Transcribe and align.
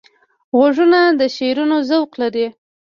غوږونه 0.57 0.99
د 1.19 1.21
شعرونو 1.35 1.77
ذوق 1.89 2.11
لري 2.21 2.47